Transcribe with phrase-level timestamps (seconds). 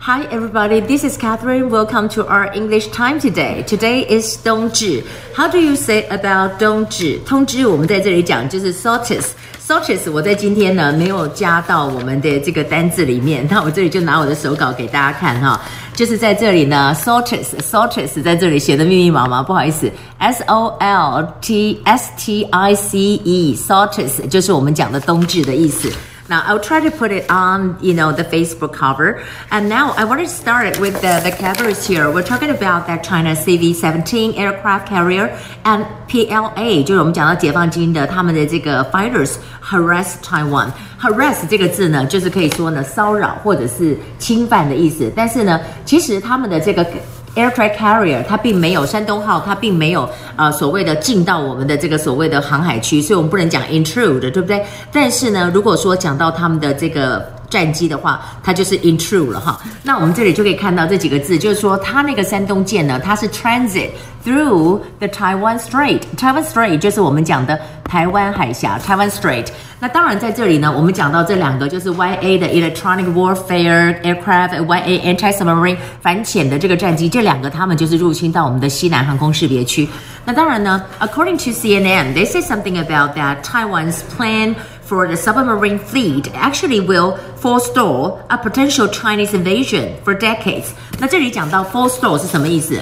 [0.00, 1.68] Hi everybody, this is Catherine.
[1.68, 3.64] Welcome to our English time today.
[3.64, 5.02] Today is 冬至。
[5.34, 7.18] How do you say about 冬至？
[7.26, 15.60] 通知我们在这里讲就是 solstice。solstice 我在今天呢没有加到我们的这个单字里面，那我这里就拿我的手稿给大家看哈，
[15.96, 25.90] 就是在这里呢 solstice solstice 在这里写的密密麻麻，不好意思，S O L T S T I C E solstice 就是我们讲的冬至的意思。
[26.30, 29.20] Now I'll try to put it on, you know, the Facebook cover.
[29.50, 32.10] And now I want to start with the vocabularies here.
[32.10, 35.30] We're talking about that China CV-17 aircraft carrier
[35.64, 45.12] and PLA，就是我们讲到解放军的他们的这个 fighters harass Taiwan。harass 这个字呢，就是可以说呢骚扰或者是侵犯的意思。
[45.14, 46.84] 但是呢，其实他们的这个
[47.35, 54.63] Aircraft carrier，它并没有山东号，它并没有呃所谓的进到我们的这个所谓的航海区，所以我们不能讲 intrude，对不对？
[54.91, 59.59] 但是呢，如果说讲到他们的这个战机的话，它就是 intrude 了哈。
[59.83, 63.89] 那我们这里就可以看到这几个字，就是说它那个山东舰呢，它是 transit
[64.25, 66.01] through the Taiwan Strait。
[66.17, 67.59] Taiwan Strait 就是我们讲的
[67.90, 69.46] 台湾海峡，Taiwan Strait。
[69.78, 79.86] 那当然，在这里呢，我们讲到这两个就是 YA 的 Electronic Warfare Aircraft，YA Anti-Submarine 反潜的这个战机，这两个他们就是入侵到我们的西南航空识别区。
[80.24, 84.54] 那当然呢，According to CNN，they say something about that Taiwan's plan
[84.88, 90.68] for the submarine fleet actually will forestall a potential Chinese invasion for decades。
[90.98, 92.80] 那这里讲到 forestall 是什么意思？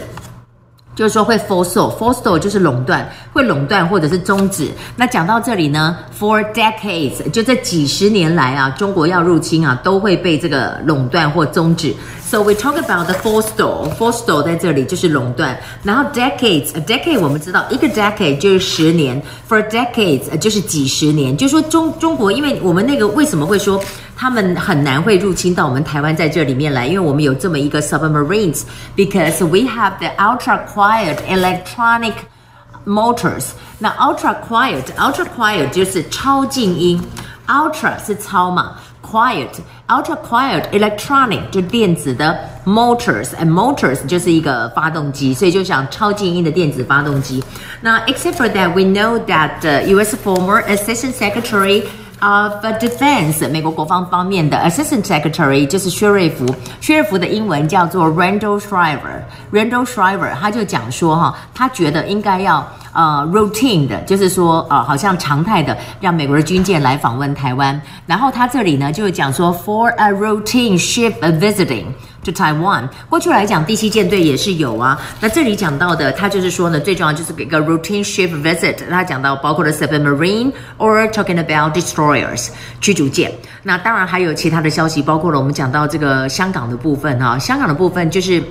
[1.00, 4.68] 就是说会 force force 就是垄断，会垄断或者是终止。
[4.98, 11.96] 那讲到这里呢，for decades 就这几十年来啊，中国要入侵啊，都会被这个垄断或终止。
[12.30, 15.58] So we talk about the forestall，forestall 在这里就是垄断。
[15.84, 21.38] 然后 decades，a decade 我们知道一个 decade 就是十年，for decades 就是几十年。
[21.38, 23.82] 就是说中中国，因为我们那个为什么会说？
[24.19, 32.15] 他们很难会入侵到我们台湾在这里面来，因为我们有这么一个 submarines，because we have the ultra quiet electronic
[32.87, 33.49] motors。
[33.79, 37.03] 那 ultra quiet，ultra quiet 就是超静音，
[37.49, 47.43] ultra 是超嘛，quiet，ultra quiet electronic 就电子的 motors，and motors 就是一个发动机，所以就想超静音的电子发动机。
[47.81, 50.17] 那 except for that，we know that the U.S.
[50.25, 51.83] former Assistant Secretary
[52.22, 56.46] Of Defense，美国国防方面的 Assistant Secretary 就是薛瑞福，
[56.82, 71.86] 薛瑞福的英文叫做 Randall Shriver，Randall Shriver，他就讲说哈，他觉得应该要呃 routine 的，就是说呃好像常态的让美国的军舰来访问台湾，然后他这里呢就讲说 For a routine ship visiting。
[72.22, 75.00] to Taiwan，过去来讲，第七舰队也是有啊。
[75.22, 78.76] 那这里讲到的，他就是说呢，最重要就是给个 routine ship visit。
[78.90, 82.50] 他讲到包括了 submarine or talking about destroyers
[82.82, 83.32] 驱逐舰。
[83.64, 87.40] 那当然还有其他的消息，包括了我们讲到这个香港的部分哈、啊。
[87.40, 88.44] 香港的部分就是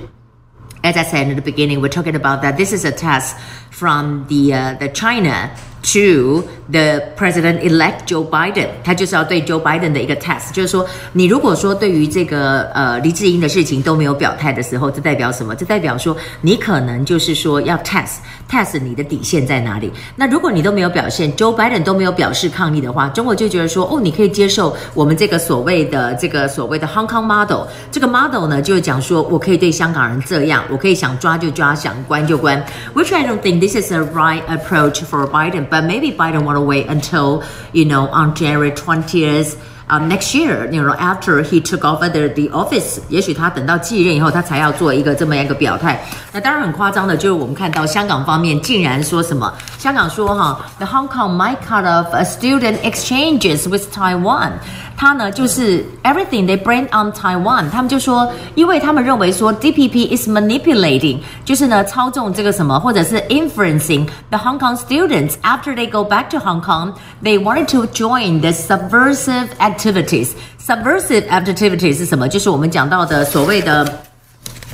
[0.83, 3.37] ，as I said in the beginning, we're talking about that this is a test
[3.71, 5.55] from the uh, the China。
[5.81, 15.55] To the president-elect Joe Biden，他就是要对 Joe Biden 的一个 test，就是说，你如果说对于这个呃黎智英的事情都没有表态的时候，这代表什么？
[15.55, 18.17] 这代表说你可能就是说要 test
[18.51, 19.89] test 你的底线在哪里。
[20.17, 32.61] 那如果你都没有表现，Joe Biden 都没有表示抗议的话，中国就觉得说，哦，你可以接受我们这个所谓的这个所谓的 Hong Kong model，这个 model 呢，就是讲说我可以对香港人这样，我可以想抓就抓，想关就关。
[32.93, 35.67] Which I don't think this is a right approach for Biden.
[35.69, 37.43] But maybe Biden want to wait until,
[37.73, 42.28] you know, on January 20th um, next year, you know, after he took over the
[42.28, 46.02] the office，也许他等到继任以后，他才要做一个这么样一个表态。
[46.32, 49.52] 那当然很夸张的，就是我们看到香港方面竟然说什么？
[49.78, 54.52] 香港说哈，the Hong Kong might cut off a student exchanges with Taiwan。
[54.96, 65.90] 他呢就是 everything they bring on Taiwan，他们就说，因为他们认为说 DPP is manipulating，就是呢操纵这个什么，或者是 influencing the Hong Kong students after they
[65.90, 69.48] go back to Hong Kong，they wanted to join the subversive
[69.79, 70.29] activities。
[70.59, 72.27] subversive activities 是什么？
[72.27, 74.01] 就是我们讲到的所谓的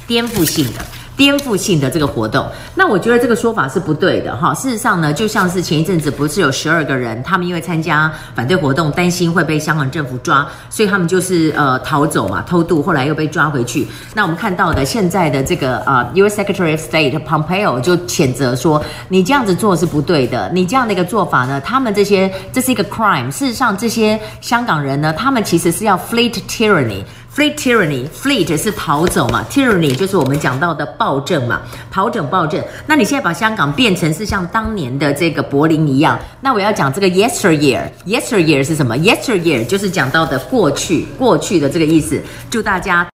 [0.07, 0.85] 颠覆性的。
[1.17, 2.45] 颠覆性的这个活动，
[2.75, 4.53] 那我觉得这个说法是不对的哈。
[4.53, 13.87] 事实上呢，就像是前一阵子不是有十二个人，他们因为参加反对活动，担心会被香港政府抓，所以他们就是呃逃走嘛，偷渡，后来又被抓回去。
[14.13, 16.41] 那我们看到的现在的这个呃 U.S.
[16.41, 23.31] Secretary of State Pompeo 就谴责说，你这样子做是不对的，你这样的一个做法呢，他们这些这是一个 crime。
[23.31, 27.03] 事实上，这些香港人呢，他们其实是要 fleet tyranny。
[27.35, 31.61] Fleet tyranny，fleet 是逃走嘛，tyranny 就是我们讲到的暴政嘛，
[31.91, 32.63] 跑整暴政。
[32.87, 42.21] 那你现在把香港变成是像当年的这个柏林一样，那我要讲这个 yesteryear，yesteryear 是什么？yesteryear 就是讲到的过去，过去的这个意思。
[42.49, 43.05] 祝大家。